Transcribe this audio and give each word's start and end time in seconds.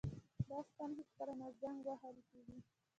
دا 0.49 0.57
ستن 0.69 0.89
هیڅکله 0.99 1.33
نه 1.39 1.47
زنګ 1.59 1.77
وهل 1.87 2.15
کیږي. 2.29 2.59